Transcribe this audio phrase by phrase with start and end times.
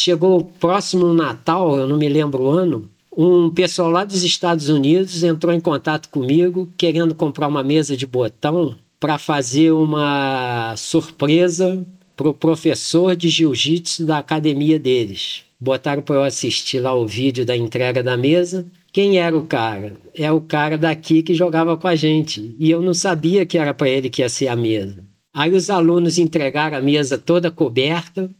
[0.00, 4.68] chegou próximo no Natal, eu não me lembro o ano, um pessoal lá dos Estados
[4.68, 11.84] Unidos entrou em contato comigo querendo comprar uma mesa de botão para fazer uma surpresa
[12.16, 15.42] para o professor de jiu-jitsu da academia deles.
[15.58, 18.66] Botaram para eu assistir lá o vídeo da entrega da mesa.
[18.92, 19.94] Quem era o cara?
[20.14, 22.54] É o cara daqui que jogava com a gente.
[22.58, 25.04] E eu não sabia que era para ele que ia ser a mesa.
[25.32, 28.30] Aí os alunos entregaram a mesa toda coberta,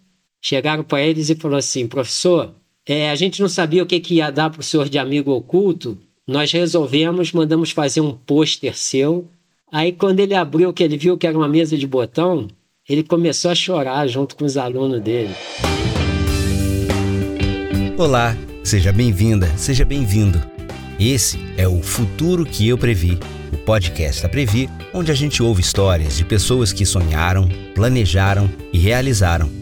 [0.41, 2.54] chegaram para eles e falaram assim: professor,
[2.86, 5.31] é, a gente não sabia o que, que ia dar para o senhor de amigo
[5.31, 5.98] oculto.
[6.26, 9.29] Nós resolvemos, mandamos fazer um pôster seu.
[9.72, 12.48] Aí, quando ele abriu, que ele viu que era uma mesa de botão,
[12.89, 15.34] ele começou a chorar junto com os alunos dele.
[17.96, 20.40] Olá, seja bem-vinda, seja bem-vindo.
[20.98, 23.18] Esse é o Futuro que eu previ,
[23.53, 28.79] o podcast da Previ, onde a gente ouve histórias de pessoas que sonharam, planejaram e
[28.79, 29.60] realizaram.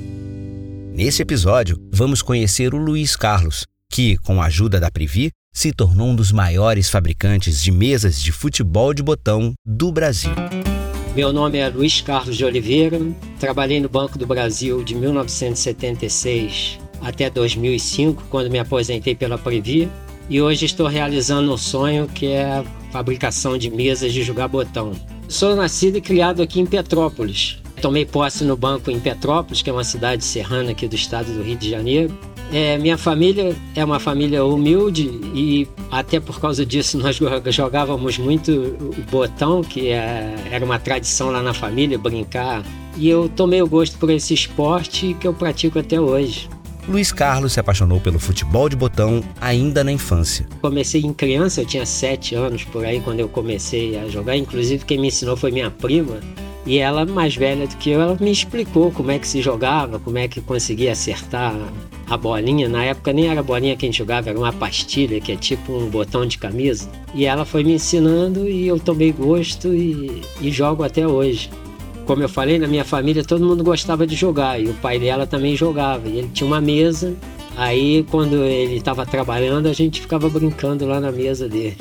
[0.99, 6.09] Nesse episódio, vamos conhecer o Luiz Carlos, que, com a ajuda da Previ, se tornou
[6.09, 10.33] um dos maiores fabricantes de mesas de futebol de botão do Brasil.
[11.15, 12.99] Meu nome é Luiz Carlos de Oliveira,
[13.39, 19.89] trabalhei no Banco do Brasil de 1976 até 2005, quando me aposentei pela Previ,
[20.29, 24.91] e hoje estou realizando um sonho que é a fabricação de mesas de jogar botão.
[25.29, 27.63] Sou nascido e criado aqui em Petrópolis.
[27.81, 31.43] Tomei posse no banco em Petrópolis, que é uma cidade serrana aqui do estado do
[31.43, 32.17] Rio de Janeiro,
[32.53, 37.19] é, minha família é uma família humilde e até por causa disso nós
[37.55, 42.63] jogávamos muito o botão, que é, era uma tradição lá na família, brincar.
[42.97, 46.49] E eu tomei o gosto por esse esporte que eu pratico até hoje.
[46.89, 50.47] Luiz Carlos se apaixonou pelo futebol de botão ainda na infância.
[50.63, 54.37] Comecei em criança, eu tinha sete anos por aí quando eu comecei a jogar.
[54.37, 56.19] Inclusive quem me ensinou foi minha prima.
[56.69, 59.99] E ela, mais velha do que eu, ela me explicou como é que se jogava,
[59.99, 61.55] como é que conseguia acertar
[62.07, 62.69] a bolinha.
[62.69, 65.73] Na época nem era bolinha que a gente jogava, era uma pastilha, que é tipo
[65.73, 66.87] um botão de camisa.
[67.15, 71.49] E ela foi me ensinando e eu tomei gosto e, e jogo até hoje.
[72.05, 75.27] Como eu falei, na minha família todo mundo gostava de jogar e o pai dela
[75.27, 76.07] também jogava.
[76.07, 77.17] E ele tinha uma mesa
[77.59, 81.77] Aí, quando ele estava trabalhando, a gente ficava brincando lá na mesa dele.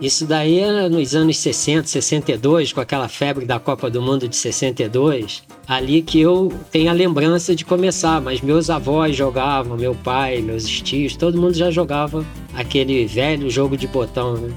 [0.00, 4.34] Isso daí era nos anos 60, 62, com aquela febre da Copa do Mundo de
[4.34, 5.42] 62.
[5.68, 10.64] Ali que eu tenho a lembrança de começar, mas meus avós jogavam, meu pai, meus
[10.80, 12.24] tios, todo mundo já jogava
[12.54, 14.38] aquele velho jogo de botão.
[14.38, 14.50] Né?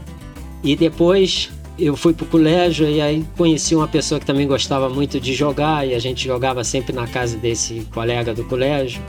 [0.63, 4.87] E depois eu fui para o colégio e aí conheci uma pessoa que também gostava
[4.87, 9.01] muito de jogar e a gente jogava sempre na casa desse colega do colégio.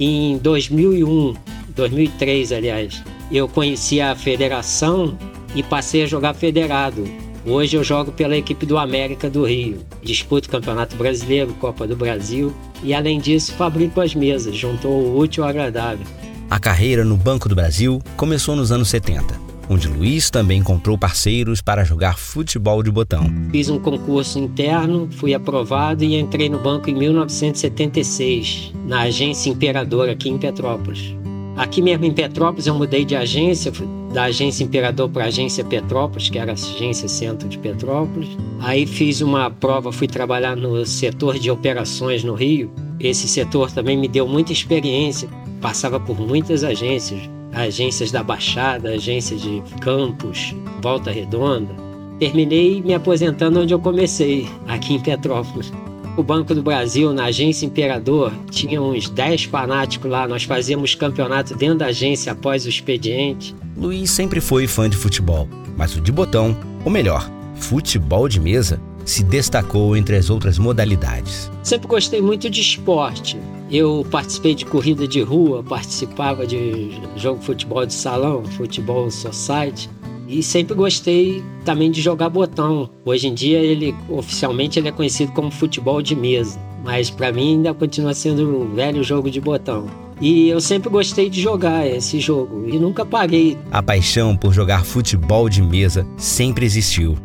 [0.00, 1.34] Em 2001,
[1.76, 5.16] 2003, aliás, eu conheci a federação
[5.54, 7.04] e passei a jogar federado.
[7.44, 9.78] Hoje eu jogo pela equipe do América do Rio.
[10.02, 15.18] Disputo o Campeonato Brasileiro, Copa do Brasil e, além disso, fabrico as mesas, juntou o
[15.18, 16.06] útil ao agradável.
[16.50, 19.40] A carreira no Banco do Brasil começou nos anos 70,
[19.70, 23.24] onde Luiz também comprou parceiros para jogar futebol de botão.
[23.50, 30.08] Fiz um concurso interno, fui aprovado e entrei no banco em 1976, na agência Imperador
[30.08, 31.14] aqui em Petrópolis.
[31.56, 33.72] Aqui mesmo em Petrópolis eu mudei de agência,
[34.12, 38.28] da agência Imperador para a agência Petrópolis, que era a agência centro de Petrópolis.
[38.60, 42.70] Aí fiz uma prova, fui trabalhar no setor de operações no Rio.
[42.98, 45.28] Esse setor também me deu muita experiência,
[45.60, 47.20] passava por muitas agências,
[47.52, 51.74] agências da Baixada, agências de Campos, Volta Redonda.
[52.18, 55.72] Terminei me aposentando onde eu comecei, aqui em Petrópolis.
[56.20, 60.28] O Banco do Brasil, na agência Imperador, tinha uns 10 fanáticos lá.
[60.28, 63.56] Nós fazíamos campeonato dentro da agência após o expediente.
[63.74, 65.48] Luiz sempre foi fã de futebol,
[65.78, 66.54] mas o de botão,
[66.84, 71.50] ou melhor, futebol de mesa, se destacou entre as outras modalidades.
[71.62, 73.38] Sempre gostei muito de esporte.
[73.70, 79.88] Eu participei de corrida de rua, participava de jogo de futebol de salão, futebol society.
[80.30, 82.88] E sempre gostei também de jogar botão.
[83.04, 87.56] Hoje em dia ele oficialmente ele é conhecido como futebol de mesa, mas para mim
[87.56, 89.88] ainda continua sendo um velho jogo de botão.
[90.20, 93.58] E eu sempre gostei de jogar esse jogo e nunca parei.
[93.72, 97.18] A paixão por jogar futebol de mesa sempre existiu.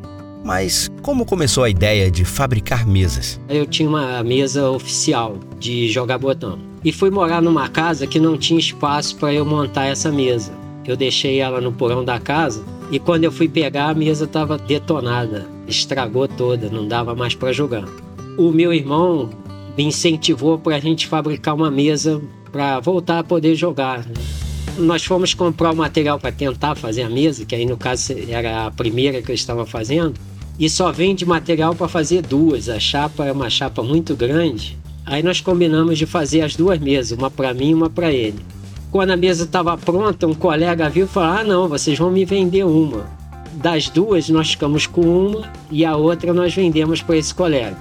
[0.43, 3.39] Mas como começou a ideia de fabricar mesas?
[3.47, 6.57] Eu tinha uma mesa oficial de jogar botão.
[6.83, 10.51] E fui morar numa casa que não tinha espaço para eu montar essa mesa.
[10.87, 14.57] Eu deixei ela no porão da casa e quando eu fui pegar, a mesa estava
[14.57, 17.85] detonada, estragou toda, não dava mais para jogar.
[18.37, 19.29] O meu irmão
[19.77, 22.21] me incentivou para a gente fabricar uma mesa
[22.51, 24.05] para voltar a poder jogar.
[24.77, 28.67] Nós fomos comprar o material para tentar fazer a mesa, que aí no caso era
[28.67, 30.13] a primeira que eu estava fazendo,
[30.59, 32.69] e só vende material para fazer duas.
[32.69, 37.15] A chapa é uma chapa muito grande Aí nós combinamos de fazer as duas mesas,
[37.17, 38.39] uma para mim e uma para ele.
[38.95, 42.23] Quando a mesa estava pronta, um colega viu e falou: Ah, não, vocês vão me
[42.23, 43.05] vender uma.
[43.55, 47.75] Das duas, nós ficamos com uma e a outra nós vendemos para esse colega.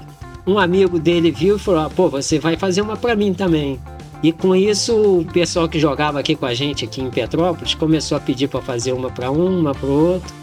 [0.44, 3.78] Um amigo dele viu e falou: ah, Pô, você vai fazer uma para mim também.
[4.24, 8.18] E com isso, o pessoal que jogava aqui com a gente, aqui em Petrópolis, começou
[8.18, 10.34] a pedir para fazer uma para um, uma para outro.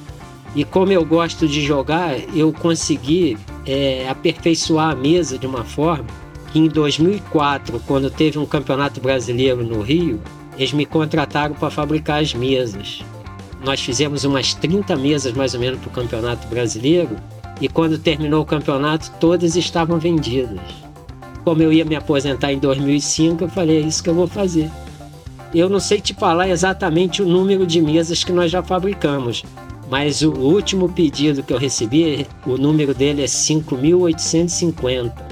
[0.55, 6.07] E como eu gosto de jogar, eu consegui é, aperfeiçoar a mesa de uma forma
[6.53, 10.19] que em 2004, quando teve um campeonato brasileiro no Rio,
[10.57, 13.03] eles me contrataram para fabricar as mesas.
[13.63, 17.15] Nós fizemos umas 30 mesas mais ou menos para o campeonato brasileiro
[17.61, 20.59] e quando terminou o campeonato, todas estavam vendidas.
[21.43, 24.69] Como eu ia me aposentar em 2005, eu falei: é isso que eu vou fazer.
[25.53, 29.43] Eu não sei te falar exatamente o número de mesas que nós já fabricamos,
[29.89, 35.30] mas o último pedido que eu recebi, o número dele é 5.850.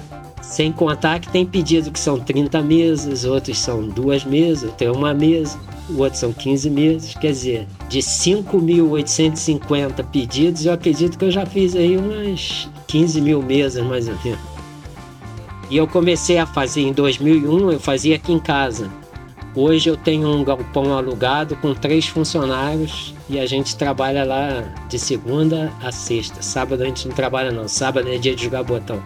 [0.50, 5.14] Sem contar que tem pedido que são 30 mesas, outros são duas mesas, tem uma
[5.14, 7.14] mesa, o outro são 15 mesas.
[7.14, 13.44] Quer dizer, de 5.850 pedidos, eu acredito que eu já fiz aí umas 15 mil
[13.44, 14.40] mesas mais ou menos.
[15.70, 18.90] E eu comecei a fazer em 2001, eu fazia aqui em casa.
[19.54, 24.98] Hoje eu tenho um galpão alugado com três funcionários e a gente trabalha lá de
[24.98, 26.42] segunda a sexta.
[26.42, 29.00] Sábado a gente não trabalha não, sábado é dia de jogar botão.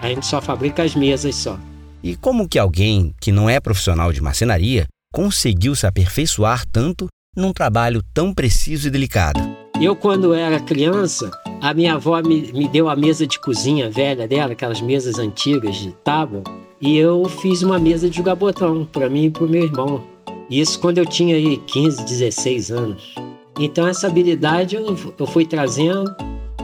[0.00, 1.58] A gente só fabrica as mesas só.
[2.02, 7.06] E como que alguém que não é profissional de marcenaria conseguiu se aperfeiçoar tanto
[7.36, 9.40] num trabalho tão preciso e delicado?
[9.80, 11.30] Eu, quando era criança,
[11.60, 15.76] a minha avó me, me deu a mesa de cozinha velha dela, aquelas mesas antigas
[15.76, 16.42] de tábua,
[16.80, 20.04] e eu fiz uma mesa de jogar botão para mim e para o meu irmão.
[20.50, 23.14] Isso quando eu tinha aí 15, 16 anos.
[23.58, 26.14] Então essa habilidade eu, eu fui trazendo.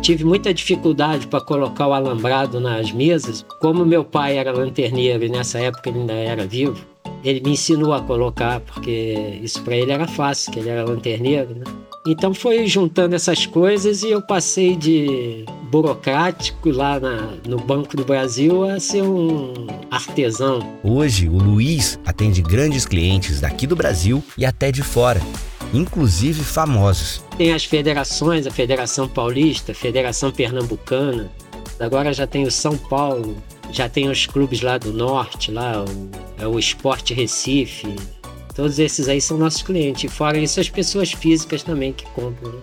[0.06, 3.44] Tive muita dificuldade para colocar o alambrado nas mesas.
[3.60, 6.76] Como meu pai era lanterneiro e nessa época ele ainda era vivo,
[7.24, 11.56] ele me ensinou a colocar, porque isso para ele era fácil, que ele era lanterneiro,
[11.56, 11.64] né?
[12.06, 18.04] Então foi juntando essas coisas e eu passei de burocrático lá na, no Banco do
[18.04, 20.60] Brasil a ser um artesão.
[20.84, 25.20] Hoje, o Luiz atende grandes clientes daqui do Brasil e até de fora,
[25.76, 27.22] inclusive famosos.
[27.36, 31.30] Tem as federações, a Federação Paulista, a Federação Pernambucana,
[31.78, 33.36] agora já tem o São Paulo,
[33.70, 37.94] já tem os clubes lá do norte, lá o, é o Esporte Recife,
[38.56, 40.10] Todos esses aí são nossos clientes.
[40.10, 42.52] Fora isso, as pessoas físicas também que compram.
[42.52, 42.58] Né?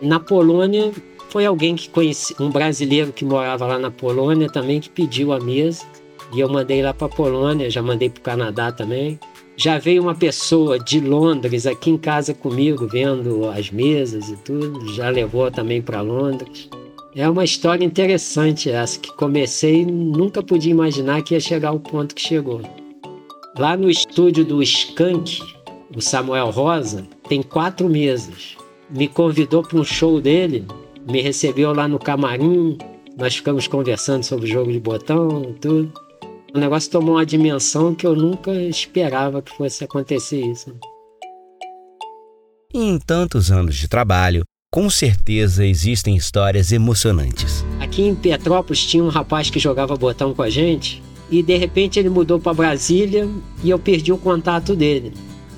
[0.00, 0.90] Na Polônia,
[1.28, 5.38] foi alguém que conheci, um brasileiro que morava lá na Polônia também, que pediu a
[5.38, 5.84] mesa.
[6.32, 9.20] E eu mandei lá para Polônia, já mandei para o Canadá também.
[9.62, 14.90] Já veio uma pessoa de Londres aqui em casa comigo, vendo as mesas e tudo.
[14.94, 16.70] Já levou também para Londres.
[17.14, 21.78] É uma história interessante essa, que comecei e nunca podia imaginar que ia chegar ao
[21.78, 22.62] ponto que chegou.
[23.58, 25.42] Lá no estúdio do Skank,
[25.94, 28.56] o Samuel Rosa, tem quatro mesas.
[28.88, 30.64] Me convidou para um show dele,
[31.06, 32.78] me recebeu lá no camarim,
[33.14, 35.92] nós ficamos conversando sobre o jogo de botão e tudo.
[36.52, 40.74] O negócio tomou uma dimensão que eu nunca esperava que fosse acontecer isso.
[42.74, 44.42] E em tantos anos de trabalho,
[44.72, 47.64] com certeza existem histórias emocionantes.
[47.78, 51.98] Aqui em Petrópolis tinha um rapaz que jogava botão com a gente e de repente
[52.00, 53.28] ele mudou para Brasília
[53.62, 55.12] e eu perdi o contato dele.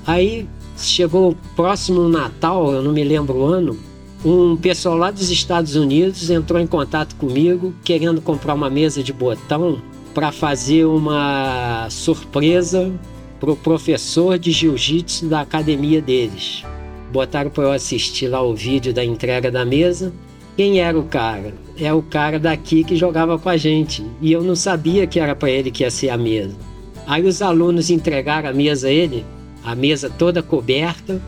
[0.07, 0.47] Aí
[0.77, 3.79] chegou próximo Natal, eu não me lembro o ano,
[4.25, 9.13] um pessoal lá dos Estados Unidos entrou em contato comigo querendo comprar uma mesa de
[9.13, 9.81] botão
[10.15, 12.93] para fazer uma surpresa
[13.41, 16.65] para o professor de jiu-jitsu da academia deles.
[17.13, 20.13] Botaram para eu assistir lá o vídeo da entrega da mesa
[20.55, 21.55] quem era o cara?
[21.79, 24.05] É o cara daqui que jogava com a gente.
[24.21, 26.55] E eu não sabia que era para ele que ia ser a mesa.
[27.07, 29.25] Aí os alunos entregaram a mesa a ele,
[29.65, 31.21] a mesa toda coberta,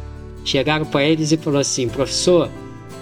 [0.45, 2.51] chegaram para eles e falaram assim: professor,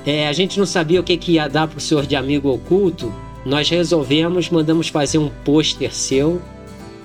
[0.07, 2.49] é, a gente não sabia o que, que ia dar para o senhor de amigo
[2.49, 3.13] oculto,
[3.45, 6.41] nós resolvemos, mandamos fazer um pôster seu.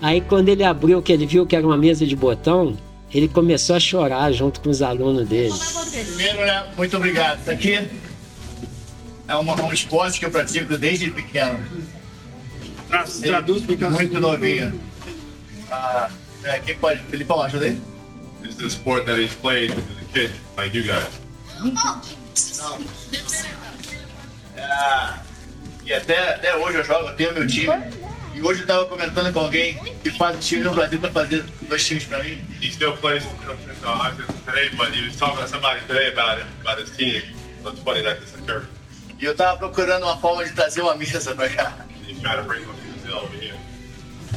[0.02, 2.78] Aí quando ele abriu, que ele viu que era uma mesa de botão,
[3.12, 5.54] ele começou a chorar junto com os alunos dele.
[5.92, 7.40] Primeiro, né, muito obrigado.
[7.40, 7.90] Isso aqui
[9.28, 11.60] é uma, um esporte que eu pratico desde pequeno.
[13.22, 14.80] Traduz porque Muito novinho.
[15.70, 16.10] Ah,
[16.44, 17.02] é, quem pode?
[17.04, 17.82] Felipão, ajuda aí?
[18.42, 21.08] This is the sport that he's played as a kid, like you guys.
[21.60, 22.02] Não.
[24.56, 25.27] É,
[25.88, 27.74] e até, até hoje eu jogo, eu tenho meu time.
[28.36, 31.84] E hoje eu tava comentando com alguém que faz time no Brasil pra fazer dois
[31.86, 32.38] times pra mim.
[32.62, 34.12] He still plays professional
[34.46, 37.22] today, but he was talking to somebody today about it, about his team.
[37.64, 38.68] So it's funny that this occurred.
[39.20, 41.74] E eu tava procurando uma forma de trazer uma mesa pra cá.
[42.06, 43.56] He's trying to bring one to the over here.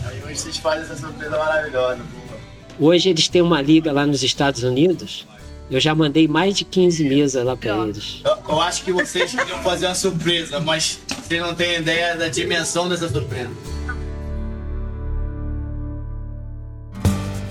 [0.07, 2.01] Aí Hoje vocês fazem essa surpresa maravilhosa.
[2.79, 5.27] Hoje eles têm uma liga lá nos Estados Unidos.
[5.71, 8.21] Eu já mandei mais de 15 mesas lá para eles.
[8.25, 12.27] Eu, eu, acho que vocês queriam fazer uma surpresa, mas vocês não têm ideia da
[12.27, 13.51] dimensão dessa surpresa.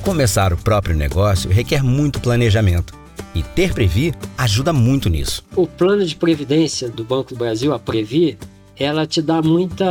[0.04, 2.94] Começar o próprio negócio requer muito planejamento.
[3.34, 5.46] E ter Previ ajuda muito nisso.
[5.56, 8.38] O plano de previdência do Banco do Brasil, a Previ,
[8.76, 9.86] ela te dá muita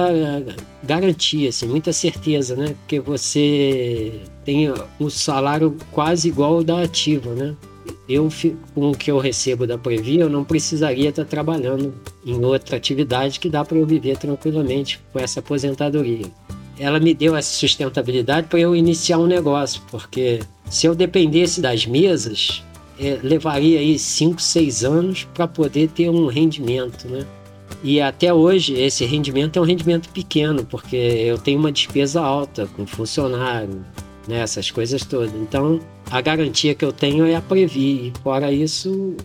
[0.82, 2.74] garantia, assim, muita certeza, né?
[2.80, 4.70] Porque você tem
[5.00, 7.54] um salário quase igual ao da ativa, né?
[8.08, 8.28] Eu,
[8.74, 13.38] com o que eu recebo da Previ, eu não precisaria estar trabalhando em outra atividade
[13.38, 16.26] que dá para eu viver tranquilamente com essa aposentadoria.
[16.78, 20.40] Ela me deu essa sustentabilidade para eu iniciar um negócio, porque
[20.70, 22.62] se eu dependesse das mesas,
[22.98, 27.26] é, levaria aí 5, 6 anos para poder ter um rendimento, né?
[27.82, 32.68] E até hoje esse rendimento é um rendimento pequeno, porque eu tenho uma despesa alta
[32.76, 33.84] com funcionário,
[34.28, 35.32] né, essas coisas todas.
[35.34, 35.80] Então,
[36.10, 38.08] a garantia que eu tenho é a Previ.
[38.08, 39.16] E fora isso,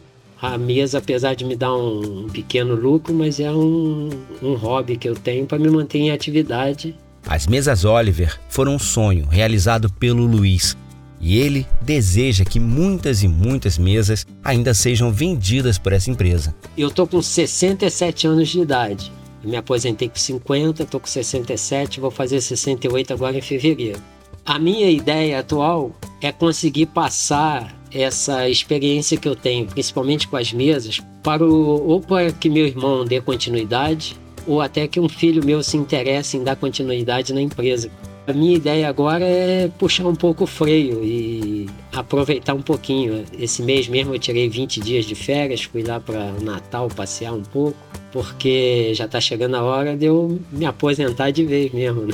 [0.41, 4.09] a mesa, apesar de me dar um pequeno lucro, mas é um,
[4.41, 6.95] um hobby que eu tenho para me manter em atividade.
[7.27, 10.75] As mesas Oliver foram um sonho realizado pelo Luiz,
[11.23, 16.53] e ele deseja que muitas e muitas mesas ainda sejam vendidas por essa empresa.
[16.77, 19.09] Eu tô com 67 anos de idade.
[19.41, 24.01] me aposentei com 50, tô com 67, vou fazer 68 agora em fevereiro.
[24.45, 30.51] A minha ideia atual é conseguir passar essa experiência que eu tenho, principalmente com as
[30.51, 35.45] mesas, para o, ou para que meu irmão dê continuidade, ou até que um filho
[35.45, 37.89] meu se interesse em dar continuidade na empresa.
[38.27, 43.23] A minha ideia agora é puxar um pouco o freio e aproveitar um pouquinho.
[43.39, 47.43] Esse mês mesmo eu tirei 20 dias de férias, fui lá para Natal passear um
[47.43, 47.77] pouco,
[48.11, 52.07] porque já está chegando a hora de eu me aposentar de vez mesmo.
[52.07, 52.13] Né?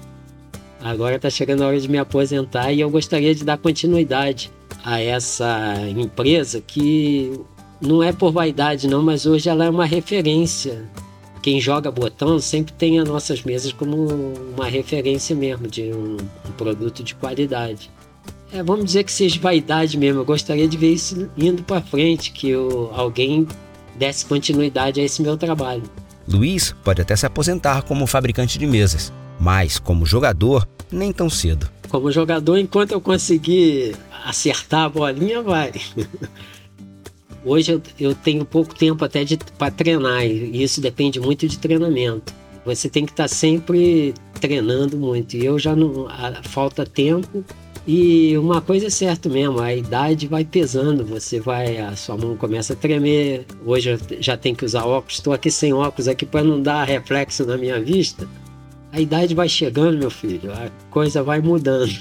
[0.82, 4.50] Agora está chegando a hora de me aposentar e eu gostaria de dar continuidade
[4.84, 7.38] a essa empresa que
[7.80, 10.88] não é por vaidade não, mas hoje ela é uma referência
[11.42, 13.96] quem joga botão sempre tem as nossas mesas como
[14.54, 17.90] uma referência mesmo de um, um produto de qualidade.
[18.52, 20.20] É, vamos dizer que seja vaidade mesmo.
[20.20, 23.46] Eu gostaria de ver isso indo para frente, que eu, alguém
[23.96, 25.82] desse continuidade a esse meu trabalho.
[26.28, 31.66] Luiz pode até se aposentar como fabricante de mesas, mas como jogador, nem tão cedo.
[31.88, 35.72] Como jogador, enquanto eu conseguir acertar a bolinha, vai.
[37.42, 39.24] Hoje eu, eu tenho pouco tempo até
[39.56, 42.34] para treinar e isso depende muito de treinamento.
[42.66, 47.42] Você tem que estar tá sempre treinando muito e eu já não a, falta tempo
[47.86, 52.36] e uma coisa é certa mesmo, a idade vai pesando, você vai, a sua mão
[52.36, 53.46] começa a tremer.
[53.64, 56.84] Hoje eu já tenho que usar óculos, estou aqui sem óculos aqui para não dar
[56.84, 58.28] reflexo na minha vista.
[58.92, 61.92] A idade vai chegando, meu filho, a coisa vai mudando.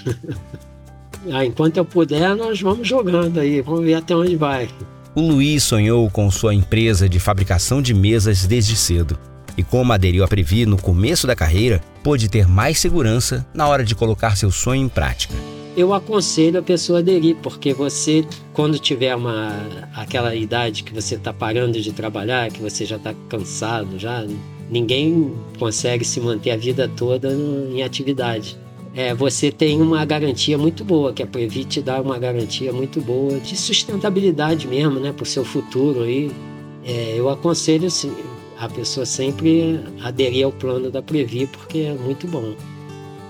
[1.31, 4.67] ah, enquanto eu puder, nós vamos jogando aí, vamos ver até onde vai.
[5.15, 9.17] O Luiz sonhou com sua empresa de fabricação de mesas desde cedo.
[9.55, 13.83] E como aderiu a Previ no começo da carreira, pôde ter mais segurança na hora
[13.83, 15.33] de colocar seu sonho em prática.
[15.75, 19.53] Eu aconselho a pessoa a aderir, porque você, quando tiver uma,
[19.95, 24.25] aquela idade que você está parando de trabalhar, que você já está cansado, já
[24.69, 28.57] ninguém consegue se manter a vida toda em atividade
[28.95, 32.99] é, você tem uma garantia muito boa, que a Previ te dá uma garantia muito
[32.99, 36.31] boa de sustentabilidade mesmo, né, para o seu futuro aí.
[36.83, 37.87] É, eu aconselho
[38.57, 42.53] a pessoa sempre aderir ao plano da Previ, porque é muito bom.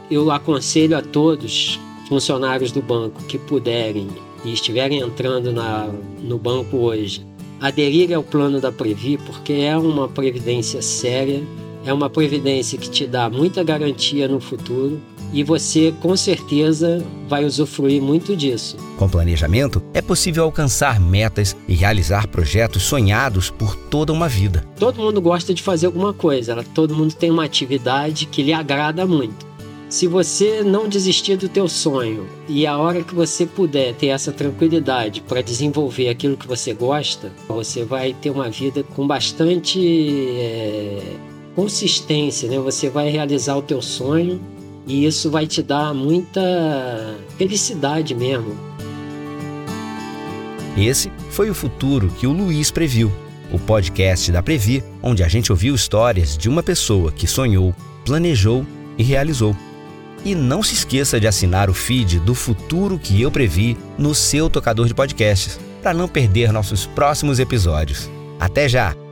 [0.10, 4.08] Eu aconselho a todos funcionários do banco que puderem
[4.44, 5.88] e estiverem entrando na,
[6.20, 7.24] no banco hoje,
[7.62, 11.44] aderir ao plano da Previ, porque é uma previdência séria,
[11.86, 15.02] é uma previdência que te dá muita garantia no futuro
[15.32, 18.78] e você com certeza vai usufruir muito disso.
[18.98, 24.66] Com planejamento, é possível alcançar metas e realizar projetos sonhados por toda uma vida.
[24.80, 29.06] Todo mundo gosta de fazer alguma coisa, todo mundo tem uma atividade que lhe agrada
[29.06, 29.49] muito.
[29.90, 34.32] Se você não desistir do teu sonho e a hora que você puder ter essa
[34.32, 39.80] tranquilidade para desenvolver aquilo que você gosta, você vai ter uma vida com bastante
[40.38, 41.02] é,
[41.56, 42.60] consistência, né?
[42.60, 44.40] Você vai realizar o teu sonho
[44.86, 48.56] e isso vai te dar muita felicidade mesmo.
[50.78, 53.12] Esse foi o futuro que o Luiz previu.
[53.52, 57.74] O podcast da Previ, onde a gente ouviu histórias de uma pessoa que sonhou,
[58.06, 58.64] planejou
[58.96, 59.56] e realizou.
[60.24, 64.50] E não se esqueça de assinar o feed do Futuro que eu previ no seu
[64.50, 68.10] tocador de podcasts, para não perder nossos próximos episódios.
[68.40, 69.09] Até já!